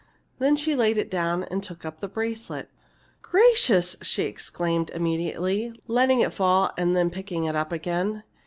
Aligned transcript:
Then 0.39 0.55
she 0.55 0.75
laid 0.75 0.97
it 0.97 1.11
down 1.11 1.43
and 1.43 1.61
took 1.61 1.85
up 1.85 1.99
the 2.01 2.07
bracelet. 2.07 2.69
"Gracious!" 3.21 3.95
she 4.01 4.23
exclaimed 4.23 4.89
immediately, 4.95 5.79
letting 5.85 6.21
it 6.21 6.33
fall 6.33 6.71
and 6.75 6.95
then 6.97 7.11
picking 7.11 7.43
it 7.43 7.55
up 7.55 7.71
again. 7.71 8.23